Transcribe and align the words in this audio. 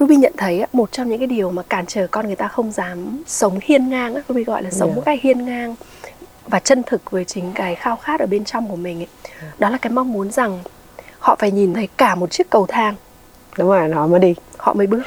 Ruby 0.00 0.16
nhận 0.16 0.32
thấy 0.36 0.64
một 0.72 0.92
trong 0.92 1.08
những 1.08 1.18
cái 1.18 1.26
điều 1.26 1.50
mà 1.50 1.62
cản 1.62 1.86
trở 1.86 2.06
con 2.06 2.26
người 2.26 2.36
ta 2.36 2.48
không 2.48 2.72
dám 2.72 3.22
sống 3.26 3.58
hiên 3.62 3.90
ngang 3.90 4.14
Ruby 4.28 4.44
gọi 4.44 4.62
là 4.62 4.70
sống 4.70 4.88
yeah. 4.88 4.96
một 4.96 5.02
cách 5.06 5.18
hiên 5.22 5.44
ngang 5.44 5.74
và 6.46 6.58
chân 6.58 6.82
thực 6.86 7.10
với 7.10 7.24
chính 7.24 7.52
cái 7.54 7.74
khao 7.74 7.96
khát 7.96 8.20
ở 8.20 8.26
bên 8.26 8.44
trong 8.44 8.68
của 8.68 8.76
mình 8.76 8.98
ấy. 8.98 9.06
đó 9.58 9.70
là 9.70 9.78
cái 9.78 9.92
mong 9.92 10.12
muốn 10.12 10.30
rằng 10.30 10.58
họ 11.18 11.36
phải 11.38 11.50
nhìn 11.50 11.74
thấy 11.74 11.88
cả 11.96 12.14
một 12.14 12.30
chiếc 12.30 12.50
cầu 12.50 12.66
thang 12.66 12.94
đúng 13.58 13.68
rồi 13.68 13.88
họ 13.88 14.06
mới 14.06 14.20
đi 14.20 14.34
họ 14.56 14.74
mới 14.74 14.86
bước 14.86 15.02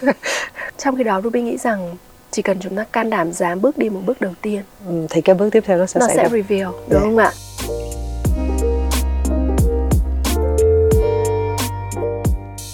trong 0.78 0.96
khi 0.96 1.04
đó 1.04 1.20
Ruby 1.20 1.42
nghĩ 1.42 1.56
rằng 1.56 1.96
chỉ 2.30 2.42
cần 2.42 2.58
chúng 2.60 2.76
ta 2.76 2.84
can 2.84 3.10
đảm 3.10 3.32
dám 3.32 3.60
bước 3.60 3.78
đi 3.78 3.90
một 3.90 4.00
bước 4.06 4.20
đầu 4.20 4.32
tiên 4.42 4.62
ừ, 4.86 5.06
thì 5.10 5.20
cái 5.20 5.34
bước 5.34 5.50
tiếp 5.52 5.64
theo 5.66 5.78
nó 5.78 5.86
sẽ 5.86 6.00
nó 6.00 6.06
sẽ 6.08 6.28
reveal 6.30 6.68
đúng 6.88 6.90
yeah. 6.90 7.02
không 7.02 7.16
ạ 7.16 7.32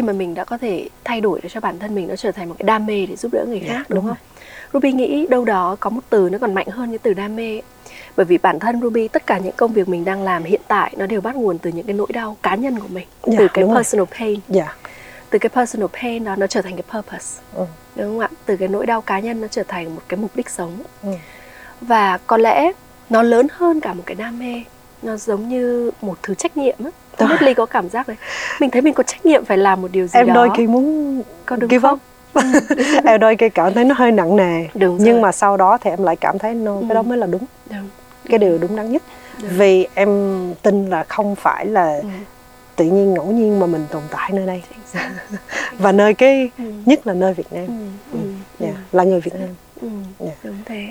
Khi 0.00 0.06
mà 0.06 0.12
mình 0.12 0.34
đã 0.34 0.44
có 0.44 0.58
thể 0.58 0.88
thay 1.04 1.20
đổi 1.20 1.40
cho 1.50 1.60
bản 1.60 1.78
thân 1.78 1.94
mình 1.94 2.08
nó 2.08 2.16
trở 2.16 2.32
thành 2.32 2.48
một 2.48 2.54
cái 2.58 2.64
đam 2.66 2.86
mê 2.86 3.06
để 3.06 3.16
giúp 3.16 3.32
đỡ 3.32 3.44
người 3.48 3.62
Dạ, 3.68 3.74
khác 3.74 3.84
đúng 3.88 3.96
đúng 3.96 4.08
không? 4.08 4.16
Ruby 4.72 4.92
nghĩ 4.92 5.26
đâu 5.26 5.44
đó 5.44 5.76
có 5.80 5.90
một 5.90 6.00
từ 6.10 6.28
nó 6.32 6.38
còn 6.38 6.54
mạnh 6.54 6.66
hơn 6.68 6.90
cái 6.90 6.98
từ 6.98 7.14
đam 7.14 7.36
mê 7.36 7.60
bởi 8.16 8.26
vì 8.26 8.38
bản 8.38 8.58
thân 8.58 8.80
Ruby 8.80 9.08
tất 9.08 9.26
cả 9.26 9.38
những 9.38 9.54
công 9.56 9.72
việc 9.72 9.88
mình 9.88 10.04
đang 10.04 10.22
làm 10.22 10.44
hiện 10.44 10.60
tại 10.68 10.94
nó 10.96 11.06
đều 11.06 11.20
bắt 11.20 11.36
nguồn 11.36 11.58
từ 11.58 11.70
những 11.70 11.86
cái 11.86 11.94
nỗi 11.94 12.06
đau 12.12 12.36
cá 12.42 12.54
nhân 12.54 12.78
của 12.80 12.88
mình 12.88 13.06
Dạ, 13.26 13.38
từ 13.38 13.48
cái 13.54 13.62
đúng 13.62 13.70
rồi. 13.70 13.76
personal 13.82 14.06
pain 14.18 14.40
dạ 14.48 14.76
từ 15.30 15.38
cái 15.38 15.50
personal 15.50 15.86
pain 16.02 16.24
đó 16.24 16.36
nó 16.36 16.46
trở 16.46 16.62
thành 16.62 16.76
cái 16.76 16.84
purpose 16.92 17.42
ừ. 17.54 17.64
đúng 17.96 18.06
không 18.06 18.20
ạ 18.20 18.28
từ 18.46 18.56
cái 18.56 18.68
nỗi 18.68 18.86
đau 18.86 19.00
cá 19.00 19.20
nhân 19.20 19.40
nó 19.40 19.48
trở 19.48 19.62
thành 19.68 19.94
một 19.94 20.02
cái 20.08 20.18
mục 20.20 20.30
đích 20.36 20.50
sống 20.50 20.82
Ừ. 21.02 21.10
và 21.80 22.18
có 22.26 22.36
lẽ 22.36 22.72
nó 23.10 23.22
lớn 23.22 23.46
hơn 23.52 23.80
cả 23.80 23.92
một 23.94 24.02
cái 24.06 24.14
đam 24.14 24.38
mê 24.38 24.62
nó 25.02 25.16
giống 25.16 25.48
như 25.48 25.90
một 26.02 26.18
thứ 26.22 26.34
trách 26.34 26.56
nhiệm 26.56 26.76
á 26.84 26.90
không 27.20 27.28
biết 27.28 27.42
ly 27.46 27.54
có 27.54 27.66
cảm 27.66 27.88
giác 27.88 28.08
đấy. 28.08 28.16
Mình 28.60 28.70
thấy 28.70 28.82
mình 28.82 28.94
có 28.94 29.02
trách 29.02 29.26
nhiệm 29.26 29.44
phải 29.44 29.58
làm 29.58 29.82
một 29.82 29.88
điều 29.92 30.06
gì 30.06 30.18
em 30.18 30.26
đó. 30.26 30.34
đôi 30.34 30.48
khi 30.56 30.66
muốn 30.66 31.22
có 31.46 31.56
đúng 31.56 31.70
give 31.70 31.88
không? 31.88 31.98
Up 32.38 32.44
em 33.04 33.20
đôi 33.20 33.36
khi 33.36 33.48
cảm 33.48 33.74
thấy 33.74 33.84
nó 33.84 33.94
hơi 33.98 34.12
nặng 34.12 34.36
nề. 34.36 34.66
Đúng 34.74 34.96
nhưng 35.00 35.12
rồi. 35.14 35.22
mà 35.22 35.32
sau 35.32 35.56
đó 35.56 35.78
thì 35.80 35.90
em 35.90 36.02
lại 36.02 36.16
cảm 36.16 36.38
thấy 36.38 36.54
no, 36.54 36.74
Ừ. 36.74 36.82
cái 36.88 36.94
đó 36.94 37.02
mới 37.02 37.18
là 37.18 37.26
đúng. 37.26 37.44
Đúng. 37.70 37.88
Cái 38.28 38.38
điều 38.38 38.58
đúng 38.58 38.76
đắn 38.76 38.92
nhất. 38.92 39.02
Đúng. 39.42 39.50
vì 39.56 39.86
em 39.94 40.08
tin 40.62 40.86
là 40.90 41.04
không 41.08 41.34
phải 41.36 41.66
là 41.66 41.96
Ừ. 42.02 42.08
tự 42.76 42.84
nhiên 42.84 43.14
ngẫu 43.14 43.26
nhiên 43.26 43.60
mà 43.60 43.66
mình 43.66 43.86
tồn 43.90 44.02
tại 44.10 44.30
nơi 44.32 44.46
đây. 44.46 44.62
Và 45.78 45.92
nơi 45.92 46.14
cái 46.14 46.50
Ừ. 46.58 46.64
nhất 46.86 47.06
là 47.06 47.14
nơi 47.14 47.34
Việt 47.34 47.52
Nam. 47.52 47.66
Ừ, 47.66 47.72
ừ, 48.12 48.18
Dạ, 48.60 48.66
ừ. 48.66 48.72
là 48.92 49.04
người 49.04 49.20
Việt 49.20 49.34
Nam. 49.40 49.48
Ừ, 49.80 49.88
Dạ. 50.20 50.30
đúng 50.44 50.56
thế. 50.64 50.86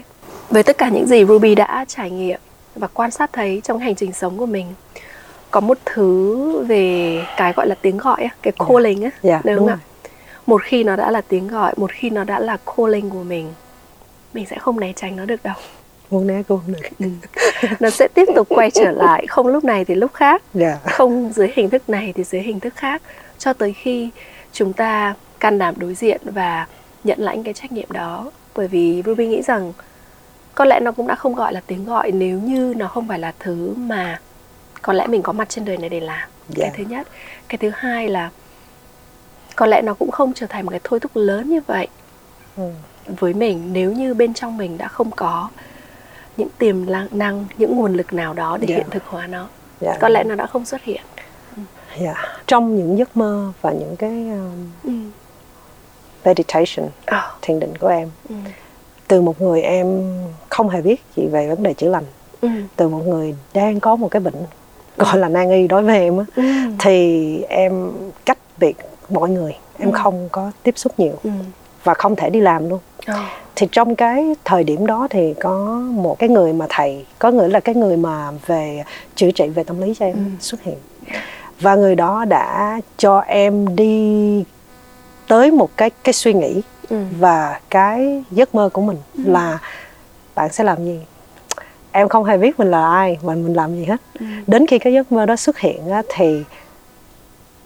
Với 0.50 0.64
tất 0.64 0.78
cả 0.78 0.90
những 0.90 1.08
gì 1.08 1.26
Ruby 1.26 1.56
đã 1.56 1.86
trải 1.88 2.12
nghiệm 2.12 2.40
và 2.76 2.88
quan 2.94 3.12
sát 3.12 3.30
thấy 3.34 3.62
trong 3.64 3.80
hành 3.80 3.96
trình 3.96 4.14
sống 4.14 4.38
của 4.38 4.46
mình 4.46 4.66
có 5.52 5.60
một 5.60 5.78
thứ 5.86 6.64
về 6.68 7.18
cái 7.38 7.54
gọi 7.56 7.68
là 7.68 7.76
tiếng 7.82 7.98
gọi 7.98 8.24
á, 8.24 8.30
cái 8.42 8.54
calling 8.70 9.04
á, 9.04 9.10
Dạ, 9.24 9.42
đúng 9.44 9.56
đúng 9.56 9.68
không 9.68 9.80
ạ? 9.80 9.86
Một 10.46 10.64
khi 10.64 10.84
nó 10.84 10.96
đã 10.96 11.12
là 11.12 11.22
tiếng 11.22 11.48
gọi, 11.48 11.74
một 11.78 11.92
khi 11.92 12.10
nó 12.10 12.24
đã 12.24 12.40
là 12.40 12.58
calling 12.78 13.10
của 13.10 13.24
mình, 13.24 13.54
mình 14.34 14.46
sẽ 14.50 14.58
không 14.60 14.80
né 14.80 14.94
tránh 14.96 15.16
nó 15.16 15.26
được 15.26 15.44
đâu. 15.44 15.56
muốn 16.12 16.28
né 16.28 16.44
cô 16.48 16.58
không 16.66 16.74
được 16.74 16.90
Ừ. 17.00 17.10
Nó 17.80 17.90
sẽ 17.90 18.08
tiếp 18.14 18.26
tục 18.36 18.48
quay 18.50 18.72
trở 18.72 18.92
lại, 18.92 19.28
không 19.28 19.48
lúc 19.48 19.64
này 19.64 19.86
thì 19.86 19.96
lúc 19.96 20.14
khác, 20.14 20.42
dạ 20.54 20.78
không 20.92 21.32
dưới 21.34 21.52
hình 21.56 21.70
thức 21.70 21.90
này 21.90 22.14
thì 22.16 22.24
dưới 22.24 22.42
hình 22.42 22.60
thức 22.60 22.74
khác, 22.76 23.02
cho 23.38 23.54
tới 23.54 23.74
khi 23.74 24.10
chúng 24.54 24.74
ta 24.74 25.14
can 25.40 25.58
đảm 25.58 25.76
đối 25.78 25.94
diện 25.94 26.22
và 26.24 26.68
nhận 27.04 27.20
lãnh 27.22 27.44
cái 27.44 27.54
trách 27.54 27.72
nhiệm 27.72 27.92
đó. 27.92 28.32
Bởi 28.56 28.68
vì 28.68 29.04
Ruby 29.06 29.28
nghĩ 29.28 29.42
rằng 29.42 29.74
có 30.56 30.66
lẽ 30.66 30.80
nó 30.80 30.92
cũng 30.92 31.08
đã 31.08 31.16
không 31.16 31.36
gọi 31.36 31.54
là 31.54 31.62
tiếng 31.68 31.86
gọi 31.86 32.12
nếu 32.12 32.40
như 32.40 32.74
nó 32.78 32.88
không 32.88 33.08
phải 33.08 33.20
là 33.20 33.34
thứ 33.40 33.74
mà 33.78 34.20
có 34.82 34.94
lẽ 34.94 35.08
mình 35.08 35.22
có 35.22 35.34
mặt 35.34 35.50
trên 35.50 35.66
đời 35.66 35.78
này 35.78 35.90
để 35.90 36.00
làm 36.00 36.30
Dạ. 36.50 36.66
cái 36.68 36.74
thứ 36.78 36.84
nhất 36.90 37.08
cái 37.48 37.58
thứ 37.58 37.72
hai 37.76 38.10
là 38.10 38.30
có 39.56 39.66
lẽ 39.66 39.82
nó 39.82 39.94
cũng 39.94 40.12
không 40.12 40.34
trở 40.34 40.46
thành 40.46 40.66
một 40.66 40.72
cái 40.72 40.80
thôi 40.84 41.00
thúc 41.00 41.12
lớn 41.16 41.50
như 41.50 41.60
vậy 41.68 41.88
ừ. 42.58 42.64
với 43.06 43.34
mình 43.34 43.74
nếu 43.74 43.92
như 43.92 44.14
bên 44.14 44.34
trong 44.34 44.58
mình 44.58 44.78
đã 44.78 44.88
không 44.88 45.12
có 45.12 45.50
những 46.38 46.48
tiềm 46.58 46.86
năng, 47.12 47.46
những 47.58 47.76
nguồn 47.78 47.94
lực 47.94 48.14
nào 48.14 48.34
đó 48.34 48.58
để 48.62 48.68
Dạ. 48.70 48.76
hiện 48.76 48.86
thực 48.92 49.06
hóa 49.06 49.28
nó 49.28 49.48
dạ 49.82 49.98
có 50.02 50.10
lẽ 50.10 50.24
nó 50.24 50.36
đã 50.36 50.46
không 50.48 50.66
xuất 50.66 50.84
hiện 50.84 51.02
dạ 52.02 52.14
trong 52.48 52.76
những 52.78 52.98
giấc 52.98 53.18
mơ 53.18 53.52
và 53.62 53.72
những 53.72 53.96
cái 53.96 54.30
um, 54.30 54.70
ừ. 54.84 54.92
meditation 56.26 56.90
Ờ, 57.06 57.32
thiền 57.42 57.60
định 57.60 57.74
của 57.80 57.88
em 57.88 58.10
ừ. 58.30 58.36
từ 59.08 59.22
một 59.22 59.42
người 59.42 59.62
em 59.62 60.02
không 60.50 60.70
hề 60.70 60.82
biết 60.82 61.02
gì 61.18 61.28
về 61.32 61.48
vấn 61.48 61.64
đề 61.64 61.74
chữa 61.74 61.90
lành 61.90 62.06
Ừ. 62.42 62.50
từ 62.76 62.90
một 62.90 63.04
người 63.08 63.36
đang 63.54 63.80
có 63.80 63.96
một 63.96 64.08
cái 64.12 64.20
bệnh 64.20 64.34
gọi 65.00 65.18
là 65.18 65.30
nan 65.30 65.50
y 65.52 65.68
đối 65.68 65.82
với 65.84 65.96
em 66.00 66.18
á 66.18 66.26
Ừ. 66.36 66.44
thì 66.80 67.42
em 67.50 67.92
cách 68.26 68.38
biệt 68.60 68.78
mọi 69.10 69.30
người 69.30 69.56
em 69.80 69.92
Ừ. 69.92 69.98
không 70.04 70.30
có 70.32 70.52
tiếp 70.64 70.74
xúc 70.78 70.94
nhiều 71.00 71.14
Ừ. 71.24 71.30
và 71.84 71.94
không 71.94 72.16
thể 72.16 72.30
đi 72.30 72.40
làm 72.42 72.70
luôn 72.70 72.80
Ờ. 73.06 73.16
thì 73.56 73.68
trong 73.72 73.96
cái 73.96 74.36
thời 74.46 74.64
điểm 74.64 74.86
đó 74.86 75.08
thì 75.10 75.34
có 75.34 75.58
một 75.92 76.20
cái 76.20 76.30
người 76.30 76.54
mà 76.54 76.66
thầy 76.70 77.06
có 77.20 77.32
người 77.32 77.50
là 77.50 77.60
cái 77.60 77.76
người 77.76 77.98
mà 77.98 78.32
về 78.46 78.84
chữa 79.16 79.32
trị 79.32 79.48
về 79.48 79.64
tâm 79.64 79.82
lý 79.82 79.94
cho 80.00 80.06
em 80.06 80.16
Ừ. 80.16 80.22
xuất 80.40 80.64
hiện 80.64 80.78
và 81.60 81.76
người 81.76 81.96
đó 81.96 82.26
đã 82.26 82.80
cho 82.98 83.20
em 83.20 83.76
đi 83.76 84.44
tới 85.28 85.52
một 85.52 85.70
cái 85.78 85.90
cái 86.04 86.14
suy 86.14 86.34
nghĩ 86.34 86.62
Ừ. 86.90 86.98
và 87.20 87.60
cái 87.70 88.24
giấc 88.32 88.56
mơ 88.56 88.70
của 88.74 88.82
mình 88.82 88.98
là 89.14 89.60
bạn 90.36 90.52
sẽ 90.54 90.64
làm 90.64 90.86
gì 90.86 91.00
em 91.92 92.10
không 92.10 92.24
hề 92.24 92.38
biết 92.38 92.60
mình 92.60 92.72
là 92.72 92.90
ai 92.92 93.18
mà 93.24 93.34
mình 93.34 93.54
làm 93.54 93.76
gì 93.76 93.86
hết 93.86 93.98
Ừ. 94.20 94.26
đến 94.48 94.68
khi 94.68 94.80
cái 94.80 94.94
giấc 94.94 95.12
mơ 95.12 95.26
đó 95.26 95.36
xuất 95.36 95.60
hiện 95.60 95.90
á, 95.90 96.02
thì 96.10 96.44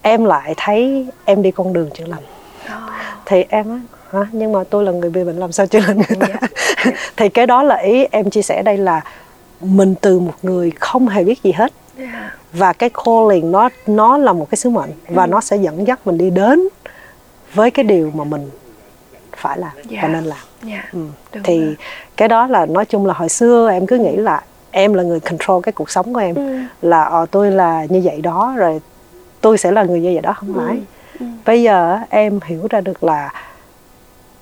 em 0.01 0.25
lại 0.25 0.53
thấy 0.57 1.07
em 1.25 1.41
đi 1.41 1.51
con 1.51 1.73
đường 1.73 1.89
chữa 1.93 2.05
lành 2.07 2.23
Ờ. 2.69 2.79
thì 3.25 3.43
em 3.49 3.69
á 3.69 3.79
hả 4.11 4.27
nhưng 4.31 4.51
mà 4.51 4.63
tôi 4.69 4.83
là 4.83 4.91
người 4.91 5.09
bị 5.09 5.23
bệnh 5.23 5.37
làm 5.37 5.51
sao 5.51 5.67
chữa 5.67 5.79
lành 5.79 5.97
người 5.97 6.17
ta 6.19 6.27
Dạ. 6.27 6.91
thì 7.17 7.29
cái 7.29 7.45
đó 7.47 7.63
là 7.63 7.75
ý 7.75 8.05
em 8.11 8.29
chia 8.29 8.41
sẻ 8.41 8.61
đây 8.63 8.77
là 8.77 9.01
mình 9.61 9.95
từ 10.01 10.19
một 10.19 10.33
người 10.43 10.71
không 10.79 11.07
hề 11.07 11.23
biết 11.23 11.43
gì 11.43 11.51
hết 11.51 11.73
Dạ. 11.97 12.31
và 12.53 12.73
cái 12.73 12.89
calling 13.05 13.51
nó 13.51 13.69
nó 13.87 14.17
là 14.17 14.33
một 14.33 14.49
cái 14.51 14.55
sứ 14.57 14.69
mệnh 14.69 14.89
và 15.07 15.25
nó 15.27 15.41
sẽ 15.41 15.57
dẫn 15.57 15.87
dắt 15.87 15.99
mình 16.05 16.17
đi 16.17 16.29
đến 16.29 16.67
với 17.53 17.71
cái 17.71 17.83
điều 17.85 18.11
mà 18.15 18.23
mình 18.23 18.49
phải 19.43 19.57
làm 19.57 19.71
Dạ. 19.89 19.99
và 20.01 20.07
nên 20.07 20.23
làm 20.23 20.37
Dạ. 20.63 20.83
ừ. 20.93 20.99
Đúng 21.33 21.43
thì 21.43 21.59
rồi. 21.65 21.75
cái 22.17 22.27
đó 22.27 22.47
là 22.47 22.65
nói 22.65 22.85
chung 22.85 23.05
là 23.05 23.13
hồi 23.13 23.29
xưa 23.29 23.69
em 23.71 23.87
cứ 23.87 23.97
nghĩ 23.97 24.15
là 24.15 24.41
em 24.71 24.93
là 24.93 25.03
người 25.03 25.19
control 25.19 25.61
cái 25.63 25.71
cuộc 25.73 25.89
sống 25.89 26.13
của 26.13 26.19
em 26.19 26.35
Ừ. 26.35 26.59
là 26.81 27.03
ờ, 27.03 27.25
tôi 27.31 27.51
là 27.51 27.85
như 27.89 28.01
vậy 28.03 28.21
đó 28.21 28.53
rồi 28.57 28.81
tôi 29.41 29.57
sẽ 29.57 29.71
là 29.71 29.83
người 29.83 29.99
như 30.01 30.11
vậy 30.13 30.21
đó 30.21 30.33
không 30.33 30.53
phải 30.57 30.81
Ừ. 31.19 31.25
bây 31.45 31.63
giờ 31.63 31.99
em 32.09 32.39
hiểu 32.45 32.67
ra 32.69 32.81
được 32.81 33.03
là 33.03 33.31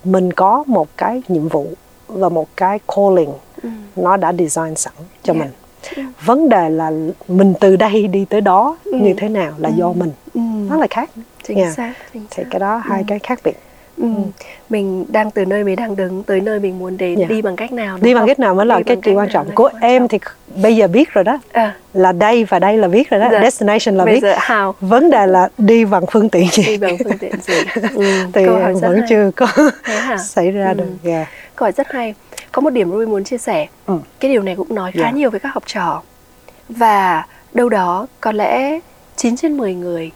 mình 0.04 0.32
có 0.32 0.64
một 0.66 0.88
cái 0.96 1.22
nhiệm 1.28 1.48
vụ 1.48 1.66
và 2.08 2.28
một 2.28 2.48
cái 2.56 2.78
calling 2.96 3.30
Ừ. 3.62 3.68
nó 3.96 4.16
đã 4.16 4.32
design 4.32 4.74
sẵn 4.76 4.92
cho 5.22 5.34
Dạ. 5.34 5.40
mình 5.40 5.50
vấn 6.24 6.48
đề 6.48 6.70
là 6.70 6.90
mình 7.28 7.54
từ 7.60 7.76
đây 7.76 8.06
đi 8.08 8.24
tới 8.24 8.40
đó 8.40 8.76
Ừ. 8.84 8.92
như 9.02 9.14
thế 9.16 9.28
nào 9.28 9.52
là 9.58 9.68
do 9.68 9.92
mình 9.92 10.10
Ừ. 10.34 10.40
nó 10.70 10.76
là 10.76 10.86
khác 10.90 11.10
chính 11.44 11.58
Dạ. 11.58 11.70
xác 11.70 11.92
chính 12.12 12.22
thì 12.30 12.42
xác. 12.42 12.48
cái 12.50 12.60
đó 12.60 12.76
hai 12.84 13.04
cái 13.06 13.18
khác 13.18 13.40
biệt 13.44 13.56
Ừ. 14.02 14.08
mình 14.68 15.04
đang 15.08 15.30
từ 15.30 15.44
nơi 15.44 15.64
mình 15.64 15.76
đang 15.76 15.96
đứng 15.96 16.22
tới 16.22 16.40
nơi 16.40 16.60
mình 16.60 16.78
muốn 16.78 16.96
đến 16.96 17.18
Dạ. 17.18 17.26
đi 17.28 17.42
bằng 17.42 17.56
cách 17.56 17.72
nào 17.72 17.98
đi 18.00 18.14
bằng 18.14 18.20
không? 18.20 18.28
cách 18.28 18.38
nào 18.38 18.54
mới 18.54 18.66
là 18.66 18.80
cái 18.86 18.96
cách 19.02 19.14
quan 19.16 19.28
trọng 19.32 19.50
của 19.54 19.70
em 19.80 20.08
thì 20.08 20.18
bây 20.62 20.76
giờ 20.76 20.86
biết 20.86 21.12
rồi 21.12 21.24
đó 21.24 21.38
à, 21.52 21.74
là 21.94 22.12
đây 22.12 22.44
và 22.44 22.58
đây 22.58 22.78
là 22.78 22.88
biết 22.88 23.10
rồi 23.10 23.20
đó 23.20 23.28
Dạ. 23.32 23.40
destination 23.42 23.96
là 23.96 24.04
bây 24.04 24.14
biết 24.14 24.20
giờ 24.22 24.34
how 24.36 24.72
vấn 24.80 25.10
đề 25.10 25.26
là 25.26 25.48
đi 25.58 25.84
bằng 25.84 26.04
phương 26.10 26.28
tiện 26.28 26.46
gì 26.52 26.62
đi 26.62 26.76
bằng 26.76 26.96
phương 27.04 27.18
tiện 27.18 27.32
gì 27.40 27.54
ừ, 27.94 28.04
thì 28.32 28.42
em 28.46 28.74
vẫn 28.80 28.96
hay. 28.98 29.06
chưa 29.10 29.30
có 29.36 29.46
xảy 30.24 30.50
ra 30.50 30.68
Ừ. 30.68 30.74
được 30.74 30.84
yeah. 31.10 31.28
câu 31.56 31.64
hỏi 31.66 31.72
rất 31.72 31.92
hay 31.92 32.14
có 32.52 32.60
một 32.62 32.70
điểm 32.70 32.90
Ruby 32.90 33.06
muốn 33.06 33.24
chia 33.24 33.38
sẻ 33.38 33.66
Ừ. 33.86 33.94
cái 34.20 34.30
điều 34.30 34.42
này 34.42 34.56
cũng 34.56 34.74
nói 34.74 34.92
khá 34.92 35.00
Dạ. 35.00 35.10
nhiều 35.10 35.30
với 35.30 35.40
các 35.40 35.48
học 35.54 35.62
trò 35.66 36.02
và 36.68 37.26
đâu 37.54 37.68
đó 37.68 38.06
có 38.20 38.32
lẽ 38.32 38.78
9 39.16 39.36
trên 39.36 39.56
10 39.56 39.74
người 39.74 40.10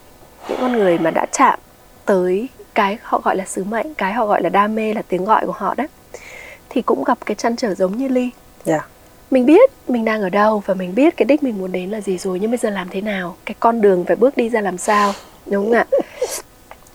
những 0.48 0.58
con 0.60 0.72
người 0.72 0.98
mà 0.98 1.10
đã 1.10 1.26
chạm 1.38 1.58
tới 2.04 2.48
cái 2.76 2.98
họ 3.02 3.20
gọi 3.24 3.36
là 3.36 3.44
sứ 3.44 3.64
mệnh 3.64 3.94
cái 3.94 4.12
họ 4.12 4.26
gọi 4.26 4.42
là 4.42 4.48
đam 4.48 4.74
mê 4.74 4.94
là 4.94 5.02
tiếng 5.08 5.24
gọi 5.24 5.46
của 5.46 5.52
họ 5.52 5.74
đấy 5.76 5.86
thì 6.68 6.82
cũng 6.82 7.04
gặp 7.04 7.18
cái 7.26 7.34
trăn 7.34 7.56
trở 7.56 7.74
giống 7.74 7.96
như 7.96 8.08
ly. 8.08 8.30
Yeah. 8.66 8.88
mình 9.30 9.46
biết 9.46 9.70
mình 9.88 10.04
đang 10.04 10.22
ở 10.22 10.28
đâu 10.30 10.62
và 10.66 10.74
mình 10.74 10.94
biết 10.94 11.16
cái 11.16 11.26
đích 11.26 11.42
mình 11.42 11.58
muốn 11.58 11.72
đến 11.72 11.90
là 11.90 12.00
gì 12.00 12.18
rồi 12.18 12.38
nhưng 12.40 12.50
bây 12.50 12.58
giờ 12.58 12.70
làm 12.70 12.88
thế 12.90 13.00
nào? 13.00 13.36
Cái 13.44 13.54
con 13.60 13.80
đường 13.80 14.04
phải 14.04 14.16
bước 14.16 14.36
đi 14.36 14.48
ra 14.48 14.60
làm 14.60 14.78
sao? 14.78 15.12
Đúng 15.46 15.64
không 15.64 15.72
ạ? 15.72 15.84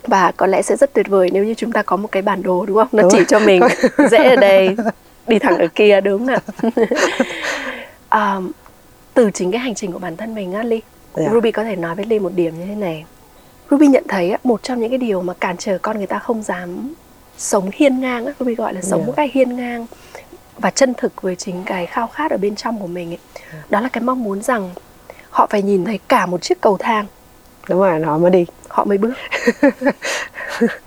Và 0.07 0.31
có 0.38 0.48
lẽ 0.48 0.62
sẽ 0.62 0.75
rất 0.75 0.94
tuyệt 0.94 1.07
vời 1.07 1.30
nếu 1.33 1.44
như 1.44 1.54
chúng 1.54 1.72
ta 1.72 1.84
có 1.84 1.98
một 1.98 2.12
cái 2.12 2.22
bản 2.22 2.42
đồ 2.44 2.66
đúng 2.66 2.77
không? 2.77 2.88
Nó 2.92 3.01
Đúng 3.01 3.12
chỉ 3.12 3.18
rồi. 3.18 3.25
cho 3.30 3.39
mình 3.39 3.62
rẽ 4.12 4.30
ở 4.30 4.36
đây 4.36 4.75
đi 5.27 5.39
thẳng 5.39 5.57
ở 5.57 5.68
kia 5.75 6.01
đúng 6.01 6.27
không 6.27 6.36
ạ? 6.36 6.72
À, 8.10 8.36
từ 9.13 9.31
chính 9.34 9.51
cái 9.51 9.60
hành 9.60 9.75
trình 9.75 9.92
của 9.92 10.00
bản 10.00 10.18
thân 10.18 10.36
mình 10.36 10.54
á 10.54 10.63
ly 10.63 10.81
Dạ. 11.16 11.30
ruby 11.31 11.51
có 11.51 11.63
thể 11.63 11.75
nói 11.75 11.95
với 11.95 12.06
ly 12.06 12.19
một 12.19 12.31
điểm 12.36 12.60
như 12.60 12.66
thế 12.66 12.75
này 12.75 13.06
ruby 13.72 13.88
nhận 13.88 14.04
thấy 14.08 14.36
một 14.44 14.64
trong 14.64 14.80
những 14.80 14.90
cái 14.90 14.98
điều 14.98 15.22
mà 15.22 15.34
cản 15.34 15.58
trở 15.58 15.78
con 15.78 15.98
người 15.98 16.08
ta 16.08 16.20
không 16.20 16.44
dám 16.44 16.94
sống 17.38 17.70
hiên 17.74 18.00
ngang 18.02 18.26
á, 18.26 18.34
ruby 18.40 18.56
gọi 18.56 18.74
là 18.74 18.82
sống 18.82 19.00
Dạ. 19.02 19.08
một 19.08 19.14
cách 19.18 19.30
hiên 19.34 19.56
ngang 19.56 19.86
và 20.58 20.70
chân 20.70 20.94
thực 20.98 21.22
với 21.22 21.36
chính 21.36 21.64
cái 21.66 21.86
khao 21.86 22.08
khát 22.08 22.32
ở 22.32 22.38
bên 22.38 22.56
trong 22.56 22.80
của 22.80 22.88
mình 22.88 23.10
ấy. 23.12 23.18
đó 23.70 23.82
là 23.82 23.90
cái 23.90 24.04
mong 24.04 24.24
muốn 24.24 24.42
rằng 24.42 24.70
họ 25.30 25.48
phải 25.50 25.62
nhìn 25.62 25.86
thấy 25.86 26.00
cả 26.08 26.26
một 26.26 26.42
chiếc 26.42 26.62
cầu 26.62 26.78
thang. 26.78 27.06
Đúng 27.70 27.80
rồi 27.80 28.02
họ 28.02 28.18
mới 28.18 28.32
đi. 28.32 28.46
Họ 28.68 28.86
mới 28.86 28.98
bước. 28.98 29.14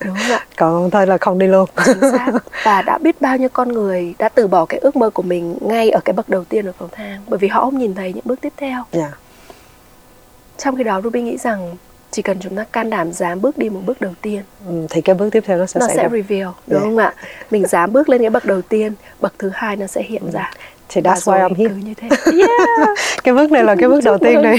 Đúng 0.01 0.15
không 0.15 0.31
ạ. 0.31 0.47
Còn 0.57 0.91
thôi 0.91 1.07
là 1.07 1.19
không 1.19 1.39
đi 1.39 1.47
luôn. 1.47 1.69
Chính 1.85 2.01
xác. 2.01 2.31
Và 2.65 2.83
đã 2.83 2.99
biết 2.99 3.21
bao 3.21 3.37
nhiêu 3.37 3.49
con 3.53 3.69
người 3.73 4.15
đã 4.19 4.29
từ 4.29 4.47
bỏ 4.47 4.65
cái 4.67 4.81
ước 4.81 4.97
mơ 4.97 5.11
của 5.11 5.23
mình 5.23 5.59
ngay 5.61 5.91
ở 5.91 6.01
cái 6.05 6.13
bậc 6.13 6.29
đầu 6.29 6.45
tiên 6.45 6.67
ở 6.67 6.73
cầu 6.79 6.89
thang 6.93 7.23
bởi 7.29 7.39
vì 7.39 7.49
họ 7.49 7.61
không 7.61 7.79
nhìn 7.79 7.95
thấy 7.95 8.13
những 8.13 8.25
bước 8.25 8.41
tiếp 8.41 8.53
theo. 8.57 8.83
Dạ. 8.93 9.13
Trong 10.59 10.77
khi 10.77 10.85
đó 10.85 11.01
Ruby 11.05 11.23
nghĩ 11.23 11.37
rằng 11.37 11.77
chỉ 12.15 12.23
cần 12.23 12.37
chúng 12.41 12.57
ta 12.57 12.65
can 12.73 12.91
đảm 12.91 13.13
dám 13.13 13.41
bước 13.41 13.59
đi 13.59 13.69
một 13.71 13.81
bước 13.87 14.01
đầu 14.01 14.13
tiên. 14.23 14.41
Ừ, 14.69 14.73
thì 14.91 15.01
cái 15.01 15.15
bước 15.15 15.31
tiếp 15.33 15.43
theo 15.47 15.59
nó 15.59 15.67
sẽ 15.67 15.81
nó 15.81 15.89
sẽ 15.89 15.97
ra. 15.97 16.09
reveal 16.13 16.43
đúng 16.43 16.55
Dạ. 16.67 16.79
không 16.81 16.97
ạ? 16.97 17.15
Mình 17.51 17.67
dám 17.67 17.93
bước 17.93 18.09
lên 18.09 18.21
cái 18.21 18.31
bậc 18.31 18.45
đầu 18.45 18.63
tiên 18.63 18.93
bậc 19.21 19.35
thứ 19.39 19.51
hai 19.55 19.77
nó 19.77 19.87
sẽ 19.87 20.03
hiện 20.03 20.31
ra. 20.33 20.51
Thì 20.89 21.01
that's 21.01 21.15
why 21.33 21.49
I'm 21.49 21.55
here. 21.55 21.75
như 21.85 21.95
thế. 21.95 22.09
Yeah. 22.39 22.99
cái 23.25 23.35
bước 23.35 23.51
này 23.53 23.65
là 23.65 23.75
cái 23.79 23.89
bước 23.89 24.05
đầu 24.05 24.19
tiên 24.19 24.43
này. 24.43 24.59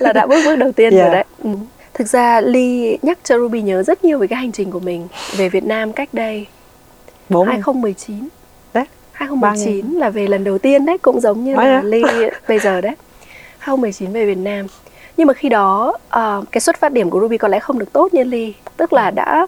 Là 0.00 0.12
đã 0.12 0.26
bước 0.26 0.42
bước 0.44 0.56
đầu 0.56 0.72
tiên 0.72 0.92
Dạ. 0.96 1.02
rồi 1.04 1.14
đấy. 1.14 1.24
Ừ. 1.44 1.50
thực 1.94 2.06
ra 2.08 2.40
Ly 2.40 2.98
nhắc 3.02 3.18
cho 3.24 3.38
Ruby 3.38 3.62
nhớ 3.62 3.82
rất 3.82 4.04
nhiều 4.04 4.18
về 4.18 4.26
cái 4.26 4.38
hành 4.38 4.52
trình 4.52 4.70
của 4.70 4.80
mình 4.80 5.08
về 5.36 5.48
Việt 5.48 5.64
Nam 5.64 5.92
cách 5.92 6.08
đây 6.12 6.46
bốn. 7.28 7.48
2019 7.48 8.28
đấy. 8.74 8.84
2019 9.12 9.92
là 9.92 10.10
về 10.10 10.26
lần 10.26 10.44
đầu 10.44 10.58
tiên 10.58 10.86
đấy 10.86 10.98
cũng 11.02 11.20
giống 11.20 11.44
như 11.44 11.54
là? 11.56 11.82
Ly 11.82 12.02
bây 12.48 12.58
giờ 12.58 12.80
đấy. 12.80 12.94
2019 13.58 14.12
về 14.12 14.26
Việt 14.26 14.38
Nam 14.38 14.66
nhưng 15.16 15.26
mà 15.26 15.34
khi 15.34 15.48
đó 15.48 15.94
ờ, 16.08 16.42
cái 16.52 16.60
xuất 16.60 16.76
phát 16.80 16.92
điểm 16.92 17.10
của 17.10 17.20
Ruby 17.20 17.38
có 17.38 17.48
lẽ 17.48 17.58
không 17.60 17.78
được 17.78 17.92
tốt 17.92 18.14
như 18.14 18.24
Ly 18.24 18.54
tức 18.76 18.92
là 18.92 19.10
đã 19.10 19.46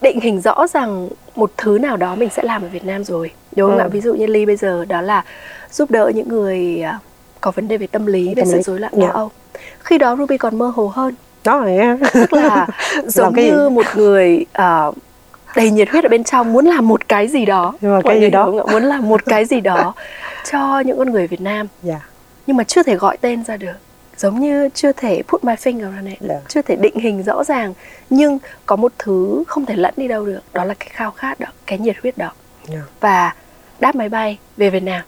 định 0.00 0.20
hình 0.20 0.40
rõ 0.40 0.66
rằng 0.66 1.08
một 1.36 1.50
thứ 1.56 1.78
nào 1.78 1.96
đó 1.96 2.14
mình 2.14 2.28
sẽ 2.30 2.42
làm 2.42 2.62
ở 2.62 2.68
Việt 2.68 2.84
Nam 2.84 3.04
rồi. 3.04 3.30
Đúng 3.56 3.70
không 3.70 3.78
Ừ. 3.78 3.82
ạ 3.84 3.88
ví 3.88 4.00
dụ 4.00 4.14
như 4.14 4.26
Ly 4.26 4.46
bây 4.46 4.56
giờ 4.56 4.84
đó 4.84 5.00
là 5.00 5.24
giúp 5.72 5.90
đỡ 5.90 6.12
những 6.14 6.28
người 6.28 6.82
à, 6.82 6.98
có 7.40 7.50
vấn 7.50 7.68
đề 7.68 7.76
về 7.76 7.86
tâm 7.86 8.06
lý 8.06 8.34
về 8.34 8.42
sự 8.46 8.62
rối 8.62 8.80
loạn 8.80 8.92
Dạ. 8.96 9.06
lo 9.06 9.12
âu 9.12 9.30
khi 9.80 9.98
đó 9.98 10.16
Ruby 10.16 10.38
còn 10.38 10.58
mơ 10.58 10.72
hồ 10.76 10.86
hơn. 10.94 11.14
Đó 11.44 11.58
rồi 11.60 11.78
tức 12.14 12.32
là 12.32 12.66
giống 13.06 13.34
cái 13.34 13.44
gì? 13.44 13.50
như 13.50 13.68
một 13.68 13.86
người 13.94 14.44
ờ, 14.52 14.92
đầy 15.56 15.70
nhiệt 15.70 15.88
huyết 15.90 16.04
ở 16.04 16.08
bên 16.08 16.24
trong 16.24 16.52
muốn 16.52 16.64
làm 16.66 16.88
một 16.88 17.08
cái 17.08 17.28
gì 17.28 17.44
đó. 17.44 17.72
Nhưng 17.80 17.94
mà 17.94 18.00
cái 18.04 18.20
gì 18.20 18.30
đó? 18.30 18.46
muốn 18.72 18.82
làm 18.82 19.08
một 19.08 19.24
cái 19.24 19.44
gì 19.44 19.60
đó 19.60 19.94
cho 20.50 20.80
những 20.80 20.98
con 20.98 21.10
người 21.10 21.26
Việt 21.26 21.40
Nam. 21.40 21.66
Dạ. 21.82 22.00
Nhưng 22.46 22.56
mà 22.56 22.64
chưa 22.64 22.82
thể 22.82 22.96
gọi 22.96 23.16
tên 23.16 23.44
ra 23.44 23.56
được 23.56 23.72
giống 24.20 24.40
như 24.40 24.68
chưa 24.74 24.92
thể 24.92 25.22
put 25.28 25.44
my 25.44 25.54
finger 25.54 25.96
on 25.96 26.04
it 26.06 26.18
Dạ. 26.20 26.34
chưa 26.48 26.62
thể 26.62 26.76
định 26.76 26.94
hình 26.98 27.22
rõ 27.22 27.44
ràng 27.44 27.74
nhưng 28.10 28.38
có 28.66 28.76
một 28.76 28.92
thứ 28.98 29.44
không 29.46 29.66
thể 29.66 29.76
lẫn 29.76 29.94
đi 29.96 30.08
đâu 30.08 30.26
được 30.26 30.40
đó 30.52 30.64
là 30.64 30.74
cái 30.74 30.88
khao 30.92 31.10
khát 31.10 31.40
đó 31.40 31.46
cái 31.66 31.78
nhiệt 31.78 31.96
huyết 32.02 32.18
đó 32.18 32.32
dạ 32.68 32.80
và 33.00 33.34
đáp 33.80 33.94
máy 33.94 34.08
bay 34.08 34.38
về 34.56 34.70
Việt 34.70 34.82
Nam 34.82 35.02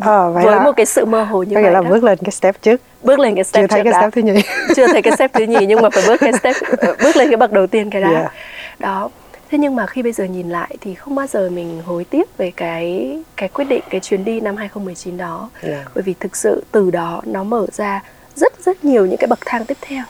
ờ 0.00 0.30
vậy 0.32 0.44
với 0.44 0.56
là 0.56 0.62
một 0.62 0.72
cái 0.76 0.86
sự 0.86 1.04
mơ 1.04 1.22
hồ 1.24 1.42
như 1.42 1.54
vậy 1.54 1.62
là 1.72 1.80
đó. 1.80 1.88
bước 1.90 2.04
lên 2.04 2.18
cái 2.24 2.30
step 2.30 2.62
trước 2.62 2.80
bước 3.02 3.18
lên 3.18 3.34
cái 3.34 3.44
step 3.44 3.62
chưa 3.62 3.66
thấy 3.66 3.80
trước 3.84 3.90
cái 3.90 3.92
đã. 3.92 4.00
step 4.00 4.12
thứ 4.14 4.22
nhì 4.32 4.40
chưa 4.76 4.86
thấy 4.86 5.02
cái 5.02 5.16
step 5.16 5.32
thứ 5.32 5.44
nhì 5.44 5.66
nhưng 5.66 5.80
mà 5.82 5.90
phải 5.90 6.02
bước 6.06 6.16
cái 6.20 6.32
step 6.32 6.56
bước 7.02 7.16
lên 7.16 7.28
cái 7.30 7.36
bậc 7.36 7.52
đầu 7.52 7.66
tiên 7.66 7.90
cái 7.90 8.02
đã 8.02 8.10
Yeah. 8.10 8.32
đó 8.78 9.10
thế 9.50 9.58
nhưng 9.58 9.76
mà 9.76 9.86
khi 9.86 10.02
bây 10.02 10.12
giờ 10.12 10.24
nhìn 10.24 10.50
lại 10.50 10.76
thì 10.80 10.94
không 10.94 11.14
bao 11.14 11.26
giờ 11.26 11.50
mình 11.50 11.82
hối 11.86 12.04
tiếc 12.04 12.36
về 12.38 12.52
cái 12.56 13.16
cái 13.36 13.48
quyết 13.48 13.64
định 13.64 13.82
cái 13.90 14.00
chuyến 14.00 14.24
đi 14.24 14.40
năm 14.40 14.56
2019 14.56 15.16
đó 15.16 15.50
Dạ. 15.62 15.84
bởi 15.94 16.02
vì 16.02 16.14
thực 16.20 16.36
sự 16.36 16.64
từ 16.72 16.90
đó 16.90 17.22
nó 17.24 17.44
mở 17.44 17.66
ra 17.72 18.02
rất 18.36 18.52
rất 18.64 18.84
nhiều 18.84 19.06
những 19.06 19.16
cái 19.16 19.26
bậc 19.28 19.38
thang 19.46 19.64
tiếp 19.64 19.76
theo 19.80 20.04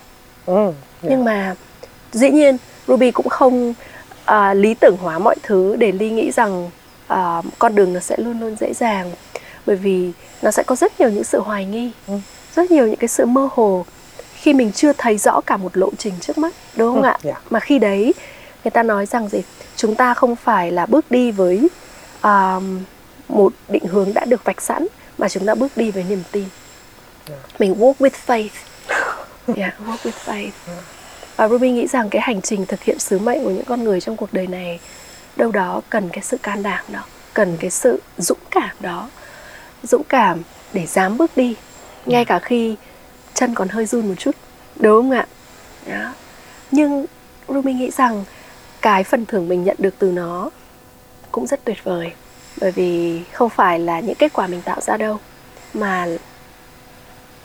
ừ 0.46 0.72
dạ. 1.02 1.08
nhưng 1.10 1.24
mà 1.24 1.54
dĩ 2.12 2.30
nhiên 2.30 2.56
Ruby 2.86 3.10
cũng 3.10 3.28
không 3.28 3.74
à, 4.24 4.54
lý 4.54 4.74
tưởng 4.74 4.96
hóa 4.96 5.18
mọi 5.18 5.36
thứ 5.42 5.76
để 5.76 5.92
Ly 5.92 6.10
nghĩ 6.10 6.30
rằng 6.30 6.70
à, 7.06 7.42
con 7.58 7.74
đường 7.74 7.92
nó 7.92 8.00
sẽ 8.00 8.16
luôn 8.18 8.40
luôn 8.40 8.56
dễ 8.60 8.72
dàng 8.74 9.12
bởi 9.66 9.76
vì 9.76 10.12
nó 10.42 10.50
sẽ 10.50 10.62
có 10.62 10.76
rất 10.76 11.00
nhiều 11.00 11.10
những 11.10 11.24
sự 11.24 11.40
hoài 11.40 11.64
nghi 11.64 11.90
Ừ. 12.06 12.14
rất 12.56 12.70
nhiều 12.70 12.86
những 12.86 12.96
cái 12.96 13.08
sự 13.08 13.26
mơ 13.26 13.48
hồ 13.52 13.84
khi 14.34 14.52
mình 14.54 14.72
chưa 14.72 14.92
thấy 14.98 15.18
rõ 15.18 15.40
cả 15.40 15.56
một 15.56 15.76
lộ 15.76 15.90
trình 15.98 16.14
trước 16.20 16.38
mắt 16.38 16.54
đúng 16.76 16.94
không 16.94 17.02
Ừ, 17.02 17.06
ạ 17.08 17.18
dạ. 17.22 17.40
mà 17.50 17.60
khi 17.60 17.78
đấy 17.78 18.14
người 18.64 18.70
ta 18.70 18.82
nói 18.82 19.06
rằng 19.06 19.28
gì 19.28 19.38
chúng 19.76 19.94
ta 19.94 20.14
không 20.14 20.36
phải 20.36 20.72
là 20.72 20.86
bước 20.86 21.10
đi 21.10 21.30
với 21.30 21.68
à, 22.20 22.60
một 23.28 23.52
định 23.68 23.86
hướng 23.86 24.14
đã 24.14 24.24
được 24.24 24.44
vạch 24.44 24.62
sẵn 24.62 24.86
mà 25.18 25.28
chúng 25.28 25.46
ta 25.46 25.54
bước 25.54 25.76
đi 25.76 25.90
với 25.90 26.04
niềm 26.08 26.22
tin 26.32 26.44
mình 27.58 27.74
walk 27.74 27.94
with 27.98 28.10
faith. 28.26 28.48
Yeah, 29.56 29.74
walk 29.86 29.96
with 29.96 30.12
faith. 30.24 30.50
Và 31.36 31.48
Ruby 31.48 31.70
nghĩ 31.70 31.86
rằng 31.86 32.10
cái 32.10 32.22
hành 32.22 32.42
trình 32.42 32.66
thực 32.66 32.82
hiện 32.82 32.98
sứ 32.98 33.18
mệnh 33.18 33.44
của 33.44 33.50
những 33.50 33.64
con 33.64 33.84
người 33.84 34.00
trong 34.00 34.16
cuộc 34.16 34.32
đời 34.32 34.46
này 34.46 34.80
đâu 35.36 35.50
đó 35.50 35.80
cần 35.90 36.08
cái 36.12 36.22
sự 36.22 36.38
can 36.38 36.62
đảm 36.62 36.84
đó 36.88 37.04
cần 37.34 37.56
cái 37.60 37.70
sự 37.70 38.02
dũng 38.18 38.38
cảm 38.50 38.76
đó. 38.80 39.08
Dũng 39.82 40.04
cảm 40.04 40.42
để 40.72 40.86
dám 40.86 41.16
bước 41.16 41.36
đi 41.36 41.56
ngay 42.06 42.24
cả 42.24 42.38
khi 42.38 42.76
chân 43.34 43.54
còn 43.54 43.68
hơi 43.68 43.86
run 43.86 44.08
một 44.08 44.14
chút 44.18 44.34
đúng 44.76 45.02
không 45.02 45.10
ạ? 45.10 45.26
Đó. 45.86 46.12
nhưng 46.70 47.06
Ruby 47.48 47.72
nghĩ 47.72 47.90
rằng 47.90 48.24
cái 48.82 49.04
phần 49.04 49.26
thưởng 49.26 49.48
mình 49.48 49.64
nhận 49.64 49.76
được 49.78 49.94
từ 49.98 50.10
nó 50.10 50.50
cũng 51.32 51.46
rất 51.46 51.64
tuyệt 51.64 51.84
vời 51.84 52.12
bởi 52.60 52.70
vì 52.70 53.20
không 53.32 53.50
phải 53.50 53.78
là 53.78 54.00
những 54.00 54.14
kết 54.14 54.32
quả 54.32 54.46
mình 54.46 54.62
tạo 54.62 54.80
ra 54.80 54.96
đâu 54.96 55.18
mà 55.74 56.06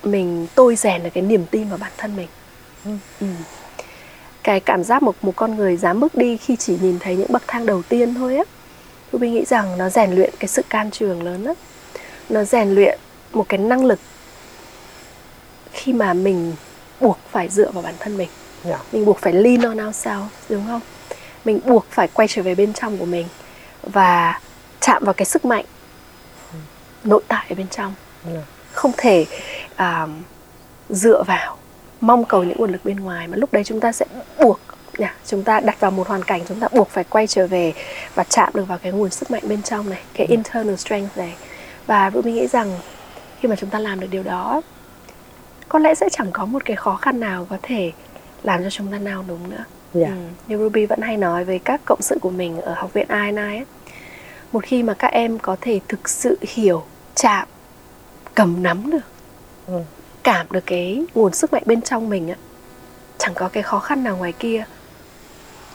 mình 0.03 0.47
tôi 0.55 0.75
rèn 0.75 1.03
được 1.03 1.09
cái 1.13 1.23
niềm 1.23 1.45
tin 1.51 1.69
vào 1.69 1.77
bản 1.77 1.91
thân 1.97 2.15
mình. 2.15 2.27
Ừ. 3.19 3.27
cái 4.43 4.59
cảm 4.59 4.83
giác 4.83 5.03
một 5.03 5.15
một 5.21 5.33
con 5.35 5.55
người 5.55 5.77
dám 5.77 5.99
bước 5.99 6.15
đi 6.15 6.37
khi 6.37 6.55
chỉ 6.55 6.77
nhìn 6.81 6.99
thấy 6.99 7.15
những 7.15 7.31
bậc 7.31 7.43
thang 7.47 7.65
đầu 7.65 7.81
tiên 7.89 8.13
thôi 8.13 8.37
á 8.37 8.43
Ruby 9.11 9.29
nghĩ 9.29 9.45
rằng 9.45 9.77
nó 9.77 9.89
rèn 9.89 10.11
luyện 10.11 10.33
cái 10.39 10.47
sự 10.47 10.61
can 10.69 10.91
trường 10.91 11.23
lớn 11.23 11.43
lắm. 11.43 11.55
Nó 12.29 12.43
rèn 12.43 12.69
luyện 12.69 12.99
một 13.31 13.45
cái 13.49 13.57
năng 13.57 13.85
lực 13.85 13.99
khi 15.71 15.93
mà 15.93 16.13
mình 16.13 16.53
buộc 16.99 17.17
phải 17.31 17.49
dựa 17.49 17.71
vào 17.71 17.83
bản 17.83 17.95
thân 17.99 18.17
mình. 18.17 18.29
Dạ. 18.63 18.79
mình 18.91 19.05
buộc 19.05 19.19
phải 19.19 19.33
lean 19.33 19.61
on 19.61 19.87
ourselves 19.87 20.29
đúng 20.49 20.67
không? 20.67 20.81
Mình 21.45 21.59
buộc 21.65 21.85
phải 21.89 22.07
quay 22.07 22.27
trở 22.27 22.43
về 22.43 22.55
bên 22.55 22.73
trong 22.73 22.97
của 22.97 23.05
mình 23.05 23.27
và 23.83 24.39
chạm 24.79 25.03
vào 25.05 25.13
cái 25.13 25.25
sức 25.25 25.45
mạnh 25.45 25.65
nội 27.03 27.21
tại 27.27 27.45
ở 27.49 27.55
bên 27.55 27.67
trong. 27.67 27.93
Dạ. 28.33 28.41
không 28.71 28.91
thể 28.97 29.25
à, 29.81 30.07
dựa 30.89 31.23
vào 31.23 31.57
mong 32.01 32.25
cầu 32.25 32.43
những 32.43 32.57
nguồn 32.57 32.71
lực 32.71 32.85
bên 32.85 32.97
ngoài 32.99 33.27
mà 33.27 33.37
lúc 33.37 33.53
đấy 33.53 33.63
chúng 33.63 33.79
ta 33.79 33.91
sẽ 33.91 34.05
buộc 34.39 34.59
nha, 34.97 35.15
chúng 35.25 35.43
ta 35.43 35.59
đặt 35.59 35.79
vào 35.79 35.91
một 35.91 36.07
hoàn 36.07 36.23
cảnh 36.23 36.41
chúng 36.47 36.59
ta 36.59 36.67
buộc 36.73 36.89
phải 36.89 37.03
quay 37.03 37.27
trở 37.27 37.47
về 37.47 37.73
và 38.15 38.23
chạm 38.23 38.49
được 38.53 38.67
vào 38.67 38.77
cái 38.77 38.91
nguồn 38.91 39.09
sức 39.09 39.31
mạnh 39.31 39.43
bên 39.47 39.61
trong 39.61 39.89
này 39.89 40.01
cái 40.13 40.27
internal 40.27 40.75
strength 40.75 41.17
này 41.17 41.35
và 41.87 42.11
Ruby 42.13 42.31
nghĩ 42.31 42.47
rằng 42.47 42.79
khi 43.39 43.47
mà 43.49 43.55
chúng 43.55 43.69
ta 43.69 43.79
làm 43.79 43.99
được 43.99 44.07
điều 44.11 44.23
đó 44.23 44.61
có 45.69 45.79
lẽ 45.79 45.95
sẽ 45.95 46.09
chẳng 46.11 46.31
có 46.31 46.45
một 46.45 46.65
cái 46.65 46.75
khó 46.75 46.95
khăn 46.95 47.19
nào 47.19 47.47
có 47.49 47.57
thể 47.61 47.91
làm 48.43 48.63
cho 48.63 48.69
chúng 48.69 48.91
ta 48.91 48.97
nao 48.97 49.23
núng 49.27 49.49
nữa 49.49 49.63
Dạ. 49.93 50.07
ừ. 50.07 50.13
như 50.47 50.57
Ruby 50.57 50.85
vẫn 50.85 51.01
hay 51.01 51.17
nói 51.17 51.45
với 51.45 51.59
các 51.59 51.81
cộng 51.85 52.01
sự 52.01 52.17
của 52.21 52.29
mình 52.29 52.61
ở 52.61 52.73
học 52.73 52.93
viện 52.93 53.07
INI 53.09 53.41
ấy, 53.41 53.65
một 54.51 54.63
khi 54.63 54.83
mà 54.83 54.93
các 54.93 55.07
em 55.07 55.39
có 55.39 55.55
thể 55.61 55.79
thực 55.87 56.09
sự 56.09 56.37
hiểu 56.41 56.83
chạm 57.15 57.47
cầm 58.35 58.63
nắm 58.63 58.91
được 58.91 58.99
Ừ. 59.67 59.73
cảm 60.23 60.45
được 60.51 60.65
cái 60.65 61.01
nguồn 61.15 61.33
sức 61.33 61.53
mạnh 61.53 61.63
bên 61.65 61.81
trong 61.81 62.09
mình 62.09 62.29
á 62.29 62.35
chẳng 63.17 63.33
có 63.35 63.47
cái 63.53 63.63
khó 63.63 63.79
khăn 63.79 64.03
nào 64.03 64.17
ngoài 64.17 64.31
kia 64.39 64.63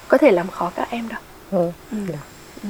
có 0.09 0.19
thể 0.19 0.31
làm 0.31 0.49
khó 0.49 0.73
các 0.77 0.89
em 0.91 1.09
đâu 1.09 1.19
Ừ. 1.51 1.71
Ừ. 1.93 1.99
Dạ. 2.13 2.19
Ừ. 2.63 2.69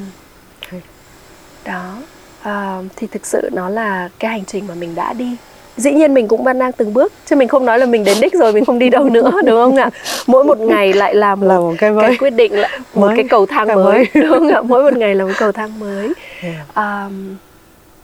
Đó 1.65 1.95
à, 2.43 2.83
thì 2.97 3.07
thực 3.07 3.27
sự 3.27 3.51
nó 3.53 3.69
là 3.69 4.09
cái 4.19 4.31
hành 4.31 4.45
trình 4.45 4.67
mà 4.67 4.75
mình 4.75 4.95
đã 4.95 5.13
đi 5.13 5.37
dĩ 5.77 5.93
nhiên 5.93 6.15
mình 6.15 6.29
cũng 6.29 6.45
vẫn 6.45 6.59
đang 6.59 6.73
từng 6.73 6.95
bước 6.95 7.13
chứ 7.27 7.37
mình 7.37 7.49
không 7.49 7.65
nói 7.65 7.79
là 7.79 7.87
mình 7.87 8.05
đến 8.05 8.19
đích 8.21 8.35
rồi 8.35 8.53
mình 8.53 8.65
không 8.65 8.79
đi 8.79 8.91
đâu 8.91 9.05
nữa 9.05 9.31
đúng 9.47 9.57
không 9.57 9.77
ạ 9.77 9.91
mỗi 10.27 10.45
một 10.45 10.59
ngày 10.59 10.93
lại 10.93 11.15
là 11.15 11.35
một, 11.35 11.47
là 11.47 11.59
một 11.59 11.75
cái 11.79 11.91
mới 11.91 12.09
cái 12.09 12.17
quyết 12.17 12.31
định 12.31 12.53
lại 12.53 12.79
một 12.95 13.07
Mới. 13.07 13.17
cái 13.17 13.25
cầu 13.31 13.47
thang 13.47 13.67
mới, 13.67 13.75
mới. 13.85 14.07
đúng 14.15 14.29
không 14.31 14.49
ạ 14.49 14.63
mỗi 14.63 14.83
một 14.85 14.97
ngày 14.99 15.15
là 15.15 15.25
một 15.25 15.33
cầu 15.39 15.53
thang 15.53 15.79
mới 15.79 16.13
Dạ. 16.43 16.65
à, 16.75 17.09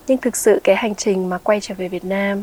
nhưng 0.07 0.19
thực 0.19 0.37
sự 0.37 0.61
cái 0.65 0.77
hành 0.77 0.95
trình 0.95 1.29
mà 1.29 1.39
quay 1.39 1.61
trở 1.61 1.75
về 1.79 1.89
Việt 1.89 2.05
Nam 2.05 2.43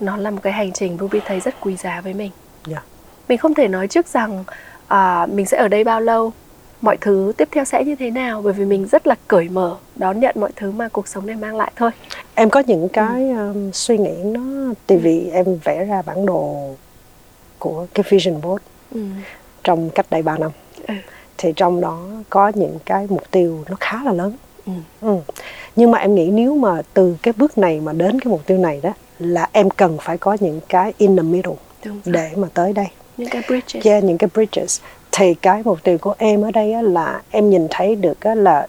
nó 0.00 0.16
là 0.16 0.30
một 0.30 0.40
cái 0.42 0.52
hành 0.52 0.72
trình 0.72 0.96
Ruby 1.00 1.20
thấy 1.26 1.40
rất 1.40 1.54
quý 1.60 1.76
giá 1.76 2.00
với 2.00 2.14
mình 2.14 2.30
Dạ. 2.66 2.82
mình 3.28 3.38
không 3.38 3.54
thể 3.54 3.68
nói 3.68 3.88
trước 3.88 4.06
rằng 4.08 4.44
à, 4.88 5.26
mình 5.32 5.46
sẽ 5.46 5.56
ở 5.58 5.68
đây 5.68 5.84
bao 5.84 6.00
lâu 6.00 6.32
mọi 6.80 6.96
thứ 7.00 7.32
tiếp 7.36 7.48
theo 7.52 7.64
sẽ 7.64 7.84
như 7.84 7.94
thế 7.96 8.10
nào 8.10 8.42
bởi 8.42 8.52
vì 8.52 8.64
mình 8.64 8.86
rất 8.86 9.06
là 9.06 9.14
cởi 9.28 9.48
mở 9.48 9.76
đón 9.96 10.20
nhận 10.20 10.34
mọi 10.40 10.50
thứ 10.56 10.70
mà 10.70 10.88
cuộc 10.88 11.08
sống 11.08 11.26
này 11.26 11.36
mang 11.36 11.56
lại 11.56 11.72
thôi 11.76 11.90
em 12.34 12.50
có 12.50 12.60
những 12.66 12.88
cái 12.88 13.30
um, 13.30 13.70
suy 13.72 13.98
nghĩ 13.98 14.14
nó 14.24 14.74
tại 14.86 14.98
vì 14.98 15.30
em 15.32 15.46
vẽ 15.64 15.84
ra 15.84 16.02
bản 16.02 16.26
đồ 16.26 16.56
của 17.58 17.86
cái 17.94 18.04
vision 18.08 18.40
board 18.40 18.64
ừ. 18.94 19.00
trong 19.64 19.90
cách 19.90 20.06
đây 20.10 20.22
3 20.22 20.38
năm 20.38 20.50
Ừ. 20.88 20.94
thì 21.38 21.52
trong 21.56 21.80
đó 21.80 21.98
có 22.30 22.52
những 22.54 22.78
cái 22.86 23.06
mục 23.10 23.30
tiêu 23.30 23.64
nó 23.70 23.76
khá 23.80 24.02
là 24.04 24.12
lớn 24.12 24.32
Ừ. 24.66 24.72
ừ. 25.00 25.16
nhưng 25.76 25.90
mà 25.90 25.98
em 25.98 26.14
nghĩ 26.14 26.26
nếu 26.30 26.54
mà 26.54 26.82
từ 26.94 27.16
cái 27.22 27.34
bước 27.36 27.58
này 27.58 27.80
mà 27.80 27.92
đến 27.92 28.20
cái 28.20 28.30
mục 28.30 28.46
tiêu 28.46 28.58
này 28.58 28.80
đó 28.82 28.92
là 29.20 29.48
em 29.52 29.70
cần 29.70 29.98
phải 30.02 30.18
có 30.18 30.36
những 30.40 30.60
cái 30.68 30.92
in 30.98 31.16
the 31.16 31.22
middle 31.22 31.54
để 32.04 32.30
mà 32.36 32.48
tới 32.54 32.72
đây 32.72 32.86
những 33.16 33.28
cái 33.28 33.42
bridges 33.48 33.86
yeah, 33.86 34.04
những 34.04 34.18
cái 34.18 34.30
bridges 34.34 34.80
thì 35.12 35.34
cái 35.34 35.62
mục 35.64 35.78
tiêu 35.82 35.98
của 35.98 36.14
em 36.18 36.42
ở 36.42 36.50
đây 36.50 36.82
là 36.82 37.22
em 37.30 37.50
nhìn 37.50 37.66
thấy 37.70 37.94
được 37.96 38.18
là 38.26 38.66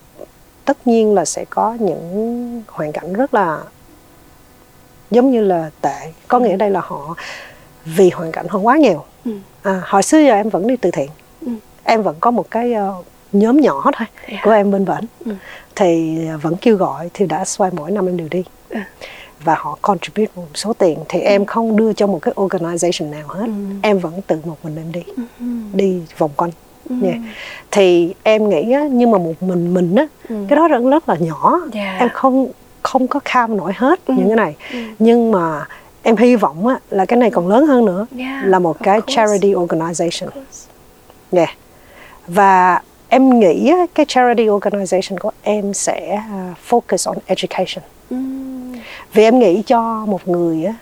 tất 0.65 0.87
nhiên 0.87 1.13
là 1.15 1.25
sẽ 1.25 1.45
có 1.49 1.77
những 1.79 2.63
hoàn 2.67 2.91
cảnh 2.91 3.13
rất 3.13 3.33
là 3.33 3.59
giống 5.11 5.31
như 5.31 5.43
là 5.43 5.69
tệ 5.81 6.11
có 6.27 6.39
nghĩa 6.39 6.55
đây 6.57 6.71
là 6.71 6.81
họ 6.83 7.15
vì 7.85 8.09
hoàn 8.09 8.31
cảnh 8.31 8.45
họ 8.49 8.59
quá 8.59 8.77
nghèo 8.77 9.03
ừ. 9.25 9.31
à, 9.61 9.81
hồi 9.85 10.03
xưa 10.03 10.19
giờ 10.19 10.33
em 10.33 10.49
vẫn 10.49 10.67
đi 10.67 10.75
từ 10.77 10.91
thiện 10.91 11.09
Ừ. 11.45 11.51
em 11.83 12.01
vẫn 12.03 12.15
có 12.19 12.31
một 12.31 12.51
cái 12.51 12.73
ờ, 12.73 12.93
nhóm 13.31 13.61
nhỏ 13.61 13.81
thôi 13.83 14.07
hả? 14.37 14.41
của 14.45 14.51
em 14.51 14.71
bên 14.71 14.85
Ừ. 15.25 15.31
thì 15.75 16.17
vẫn 16.41 16.55
kêu 16.61 16.75
gọi 16.77 17.09
thì 17.13 17.25
đã 17.25 17.45
xoay 17.45 17.71
mỗi 17.73 17.91
năm 17.91 18.05
em 18.09 18.17
đều 18.17 18.27
đi 18.31 18.43
Ừ. 18.69 18.79
và 19.43 19.55
họ 19.59 19.77
contribute 19.81 20.31
một 20.35 20.47
số 20.55 20.73
tiền 20.73 20.97
thì 21.09 21.19
em 21.19 21.45
không 21.45 21.75
đưa 21.75 21.93
cho 21.93 22.07
một 22.07 22.19
cái 22.21 22.33
organization 22.37 23.09
nào 23.09 23.27
hết 23.27 23.45
Ừ. 23.45 23.51
em 23.81 23.99
vẫn 23.99 24.21
tự 24.27 24.37
một 24.45 24.57
mình 24.63 24.75
em 24.75 24.91
đi 24.91 25.03
Ừ. 25.39 25.45
đi 25.73 26.01
vòng 26.17 26.31
quanh 26.35 26.51
Ừ. 26.89 26.95
nha 27.01 27.13
thì 27.71 28.13
em 28.23 28.49
nghĩ 28.49 28.71
á, 28.71 28.83
nhưng 28.91 29.11
mà 29.11 29.17
một 29.17 29.43
mình 29.43 29.73
mình 29.73 29.95
á 29.95 30.07
Ừ. 30.29 30.35
cái 30.49 30.55
đó 30.55 30.67
rất 30.67 30.81
rất 30.83 31.09
là 31.09 31.15
nhỏ 31.15 31.59
Dạ. 31.73 31.97
em 31.99 32.09
không 32.13 32.47
không 32.83 33.07
có 33.07 33.19
kham 33.25 33.57
nổi 33.57 33.71
hết 33.75 33.99
Ừ. 34.05 34.13
những 34.17 34.27
cái 34.27 34.35
này 34.35 34.55
Ừ. 34.73 34.79
nhưng 34.99 35.31
mà 35.31 35.65
em 36.03 36.17
hy 36.17 36.35
vọng 36.35 36.67
á, 36.67 36.79
là 36.89 37.05
cái 37.05 37.19
này 37.19 37.31
còn 37.31 37.47
lớn 37.47 37.65
hơn 37.67 37.85
nữa 37.85 38.05
Yeah, 38.17 38.45
là 38.45 38.59
một 38.59 38.77
of 38.79 38.83
cái 38.83 39.01
course. 39.01 39.15
charity 39.15 39.53
organization 39.53 40.29
yeah. 41.31 41.49
và 42.27 42.81
em 43.09 43.39
nghĩ 43.39 43.73
cái 43.93 44.05
charity 44.09 44.43
organization 44.47 45.17
của 45.19 45.31
em 45.41 45.73
sẽ 45.73 46.15
à, 46.15 46.53
focus 46.69 47.09
on 47.11 47.17
education 47.25 47.83
Ừ. 48.09 48.17
vì 49.13 49.23
em 49.23 49.39
nghĩ 49.39 49.61
cho 49.65 50.05
một 50.05 50.27
người 50.27 50.65
á, 50.65 50.73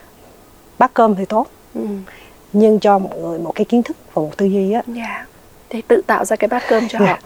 bát 0.80 0.94
cơm 0.94 1.16
thì 1.16 1.26
tốt 1.26 1.48
Ừ. 1.76 1.82
nhưng 2.54 2.80
cho 2.80 3.00
một 3.00 3.10
người 3.22 3.40
một 3.40 3.52
cái 3.56 3.66
kiến 3.66 3.84
thức 3.84 3.98
và 4.14 4.22
một 4.22 4.38
tư 4.38 4.46
duy 4.46 4.72
á 4.72 4.82
Dạ. 4.88 5.26
Để 5.70 5.82
tự 5.88 6.02
tạo 6.08 6.26
ra 6.26 6.36
cái 6.36 6.48
bát 6.48 6.64
cơm 6.70 6.88
cho 6.88 7.00
họ. 7.00 7.18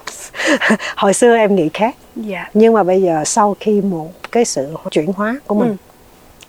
hồi 0.95 1.13
xưa 1.13 1.35
em 1.37 1.55
nghĩ 1.55 1.69
khác 1.73 1.95
Dạ. 2.15 2.49
nhưng 2.53 2.73
mà 2.73 2.83
bây 2.83 3.01
giờ 3.01 3.23
sau 3.25 3.55
khi 3.59 3.81
một 3.81 4.11
cái 4.31 4.45
sự 4.45 4.75
chuyển 4.91 5.13
hóa 5.13 5.39
của 5.47 5.55
mình 5.55 5.69
Ừ. 5.69 5.75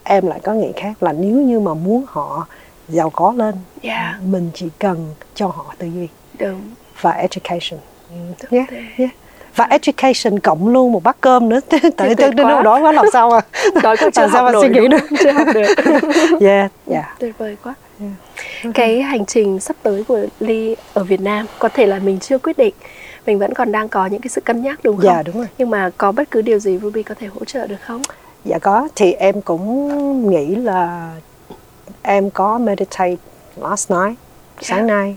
em 0.05 0.27
lại 0.27 0.41
có 0.43 0.53
nghĩ 0.53 0.73
khác 0.77 1.03
là 1.03 1.13
nếu 1.13 1.37
như 1.37 1.61
mà 1.61 1.75
muốn 1.75 2.05
họ 2.09 2.47
giàu 2.89 3.11
có 3.11 3.33
lên 3.37 3.55
Dạ. 3.83 4.19
mình 4.27 4.51
chỉ 4.55 4.69
cần 4.79 5.15
cho 5.35 5.47
họ 5.47 5.75
tư 5.79 5.87
duy 5.87 6.09
Đúng. 6.39 6.61
và 7.01 7.11
education 7.11 7.81
Thực 8.39 8.51
yeah, 8.51 8.71
tế. 8.71 8.83
yeah. 8.99 9.11
Và 9.57 9.67
education 9.71 10.39
cộng 10.39 10.69
luôn 10.69 10.93
một 10.93 11.03
bát 11.03 11.17
cơm 11.21 11.49
nữa 11.49 11.61
tại 11.97 12.15
tôi 12.15 12.31
quá. 12.37 12.63
đói 12.63 12.81
quá 12.81 12.93
làm 12.93 13.05
sao 13.13 13.31
à 13.33 13.41
Đói 13.83 13.97
quá 13.97 14.11
chưa 14.15 14.21
làm 14.23 14.31
sao 14.33 14.45
mà 14.45 14.53
suy 14.61 14.69
nghĩ 14.69 14.89
được? 14.89 15.03
Chưa 15.19 15.33
học 15.33 15.47
được. 15.55 15.75
yeah 16.41 16.71
yeah 16.91 17.05
Tuyệt 17.19 17.39
vời 17.39 17.57
quá. 17.65 17.75
Cái 18.75 19.03
hành 19.03 19.27
trình 19.27 19.61
sắp 19.61 19.77
tới 19.83 20.05
của 20.09 20.19
Ly 20.41 20.77
ở 20.95 21.05
Việt 21.05 21.21
Nam 21.21 21.47
có 21.59 21.69
thể 21.69 21.87
là 21.87 21.99
mình 21.99 22.19
chưa 22.21 22.39
quyết 22.39 22.59
định. 22.59 22.75
Mình 23.27 23.39
vẫn 23.39 23.55
còn 23.55 23.73
đang 23.73 23.89
có 23.89 24.07
những 24.07 24.21
cái 24.21 24.29
sự 24.29 24.41
cân 24.41 24.63
nhắc 24.63 24.81
đúng 24.83 24.97
không? 24.97 25.05
Dạ, 25.05 25.23
đúng 25.23 25.37
rồi. 25.37 25.47
Nhưng 25.59 25.71
mà 25.71 25.91
có 25.97 26.13
bất 26.13 26.31
cứ 26.31 26.43
điều 26.43 26.59
gì 26.59 26.79
Ruby 26.83 27.03
có 27.03 27.15
thể 27.21 27.27
hỗ 27.27 27.45
trợ 27.45 27.67
được 27.67 27.77
không? 27.87 28.03
dạ 28.45 28.59
có 28.59 28.89
thì 28.97 29.13
em 29.13 29.41
cũng 29.41 30.31
nghĩ 30.31 30.55
là 30.55 31.11
em 32.03 32.31
có 32.31 32.59
meditate 32.59 33.17
last 33.57 33.91
night 33.91 34.19
sáng 34.61 34.87
Dạ. 34.89 34.95
nay 34.95 35.17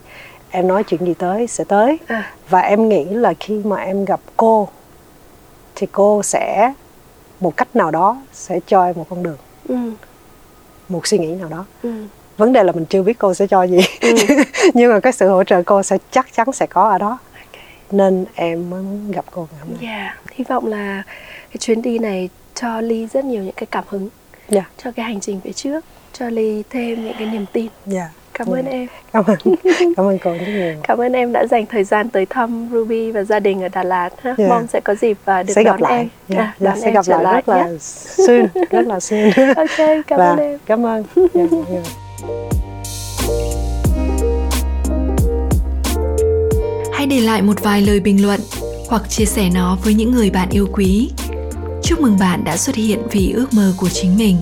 em 0.51 0.67
nói 0.67 0.83
chuyện 0.83 1.05
gì 1.05 1.13
tới 1.13 1.47
sẽ 1.47 1.63
tới 1.63 1.97
À. 2.07 2.31
và 2.49 2.59
em 2.59 2.89
nghĩ 2.89 3.03
là 3.05 3.33
khi 3.39 3.61
mà 3.65 3.75
em 3.77 4.05
gặp 4.05 4.19
cô 4.37 4.69
thì 5.75 5.87
cô 5.91 6.23
sẽ 6.23 6.73
một 7.39 7.57
cách 7.57 7.75
nào 7.75 7.91
đó 7.91 8.21
sẽ 8.33 8.59
cho 8.67 8.85
em 8.85 8.95
một 8.97 9.05
con 9.09 9.23
đường 9.23 9.37
Ừ. 9.69 9.75
một 10.89 11.07
suy 11.07 11.17
nghĩ 11.17 11.27
nào 11.27 11.49
đó 11.49 11.65
Ừ. 11.83 11.93
vấn 12.37 12.53
đề 12.53 12.63
là 12.63 12.71
mình 12.71 12.85
chưa 12.85 13.01
biết 13.03 13.19
cô 13.19 13.33
sẽ 13.33 13.47
cho 13.47 13.63
gì 13.63 13.77
Ừ. 14.01 14.15
nhưng 14.73 14.91
mà 14.93 14.99
cái 14.99 15.13
sự 15.13 15.29
hỗ 15.29 15.43
trợ 15.43 15.61
cô 15.65 15.83
sẽ 15.83 15.97
chắc 16.11 16.27
chắn 16.33 16.51
sẽ 16.51 16.65
có 16.67 16.89
ở 16.89 16.97
đó 16.97 17.09
Ok. 17.33 17.61
nên 17.91 18.25
em 18.35 18.69
mới 18.69 18.81
muốn 18.81 19.11
gặp 19.11 19.25
cô 19.31 19.47
ngày 19.51 19.59
hôm 19.59 19.69
nay 19.69 19.77
Dạ, 19.81 20.17
hy 20.31 20.43
vọng 20.49 20.65
là 20.65 21.03
cái 21.49 21.57
chuyến 21.59 21.81
đi 21.81 21.99
này 21.99 22.29
cho 22.55 22.81
Ly 22.81 23.07
rất 23.07 23.25
nhiều 23.25 23.43
những 23.43 23.55
cái 23.57 23.65
cảm 23.71 23.83
hứng 23.87 24.09
dạ 24.49 24.63
cho 24.83 24.91
cái 24.91 25.05
hành 25.05 25.19
trình 25.19 25.39
phía 25.43 25.53
trước, 25.53 25.85
cho 26.13 26.29
Ly 26.29 26.63
thêm 26.69 27.03
những 27.05 27.13
cái 27.19 27.27
niềm 27.27 27.45
tin. 27.53 27.67
dạ 27.85 28.09
Cảm 28.37 28.47
ơn 28.53 28.65
Dạ. 28.65 28.71
em. 28.71 28.87
cảm 29.13 29.25
ơn 29.25 29.37
cảm 29.95 30.05
ơn 30.05 30.17
cô 30.23 30.31
rất 30.31 30.45
nhiều 30.47 30.73
Cảm 30.87 30.97
ơn 31.01 31.13
em 31.13 31.31
đã 31.33 31.45
dành 31.47 31.65
thời 31.65 31.83
gian 31.83 32.09
tới 32.09 32.25
thăm 32.25 32.69
Ruby 32.71 33.11
và 33.11 33.23
gia 33.23 33.39
đình 33.39 33.61
ở 33.63 33.69
Đà 33.69 33.83
Lạt. 33.83 34.09
Ha. 34.21 34.35
Dạ. 34.37 34.47
Mong 34.49 34.67
sẽ 34.67 34.79
có 34.79 34.95
dịp 34.95 35.17
và 35.25 35.43
được 35.43 35.53
sẽ 35.53 35.63
gặp 35.63 35.71
đón 35.71 35.81
lại 35.81 35.97
em. 35.97 36.09
dạ, 36.29 36.37
À, 36.37 36.55
dạ, 36.59 36.69
đón 36.69 36.79
sẽ 36.81 36.87
em 36.87 36.93
gặp 36.93 37.05
trở 37.05 37.21
lại 37.21 37.43
rất 37.47 37.55
là 37.55 37.67
soon 37.79 38.47
rất 38.71 38.87
là 38.87 38.99
soon 38.99 39.31
Ok, 39.55 39.87
cảm 40.07 40.19
và 40.19 40.29
ơn 40.29 40.37
em. 40.39 40.59
cảm 40.65 40.85
ơn 40.85 41.03
dạ, 41.33 41.43
dạ. 41.69 41.79
Hãy 46.93 47.05
để 47.07 47.19
lại 47.19 47.41
một 47.41 47.63
vài 47.63 47.81
lời 47.81 47.99
bình 47.99 48.25
luận 48.25 48.39
hoặc 48.89 49.09
chia 49.09 49.25
sẻ 49.25 49.49
nó 49.53 49.77
với 49.83 49.93
những 49.93 50.11
người 50.11 50.29
bạn 50.29 50.49
yêu 50.51 50.67
quý. 50.73 51.09
Chúc 51.83 51.99
mừng 52.01 52.17
bạn 52.19 52.43
đã 52.43 52.57
xuất 52.57 52.75
hiện 52.75 52.99
vì 53.11 53.31
ước 53.35 53.53
mơ 53.53 53.73
của 53.77 53.89
chính 53.89 54.17
mình. 54.17 54.37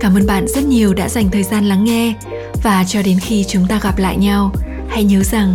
Cảm 0.00 0.14
ơn 0.14 0.26
bạn 0.26 0.48
rất 0.48 0.64
nhiều 0.64 0.94
đã 0.94 1.08
dành 1.08 1.30
thời 1.32 1.42
gian 1.42 1.64
lắng 1.64 1.84
nghe 1.84 2.14
và 2.62 2.84
cho 2.84 3.02
đến 3.02 3.18
khi 3.20 3.44
chúng 3.48 3.66
ta 3.66 3.80
gặp 3.82 3.98
lại 3.98 4.16
nhau, 4.16 4.52
hãy 4.88 5.04
nhớ 5.04 5.22
rằng 5.22 5.54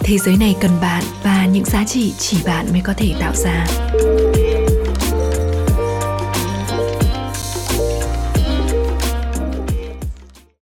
thế 0.00 0.18
giới 0.18 0.36
này 0.36 0.54
cần 0.60 0.70
bạn 0.80 1.04
và 1.22 1.46
những 1.46 1.64
giá 1.64 1.84
trị 1.84 2.12
chỉ 2.18 2.36
bạn 2.44 2.66
mới 2.72 2.80
có 2.80 2.92
thể 2.96 3.14
tạo 3.20 3.32
ra. 3.34 3.66